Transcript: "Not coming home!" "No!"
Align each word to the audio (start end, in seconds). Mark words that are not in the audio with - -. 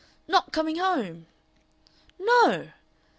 "Not 0.27 0.51
coming 0.51 0.77
home!" 0.79 1.27
"No!" 2.17 2.69